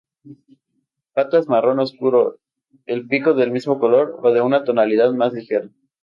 [1.13, 2.39] Patas marrón oscuro,
[2.87, 5.69] el pico del mismo color o de una tonalidad más ligera.